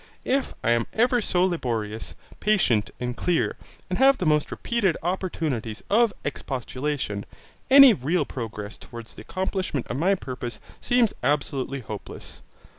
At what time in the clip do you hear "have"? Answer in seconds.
3.99-4.17